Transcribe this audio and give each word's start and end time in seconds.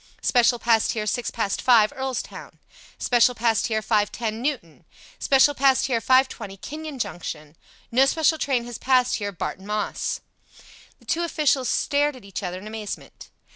"Special 0.23 0.57
passed 0.57 0.93
here 0.93 1.05
six 1.05 1.29
past 1.29 1.61
five. 1.61 1.93
Earlstown." 1.93 2.57
"Special 2.97 3.35
passed 3.35 3.67
here 3.67 3.83
5:10. 3.83 4.33
Newton." 4.33 4.83
"Special 5.19 5.53
passed 5.53 5.85
here 5.85 6.01
5:20. 6.01 6.59
Kenyon 6.59 6.97
Junction." 6.97 7.55
"No 7.91 8.07
special 8.07 8.39
train 8.39 8.65
has 8.65 8.79
passed 8.79 9.17
here. 9.17 9.31
Barton 9.31 9.67
Moss." 9.67 10.21
The 10.97 11.05
two 11.05 11.21
officials 11.21 11.69
stared 11.69 12.15
at 12.15 12.25
each 12.25 12.41
other 12.41 12.57
in 12.57 12.65
amazement. 12.65 13.29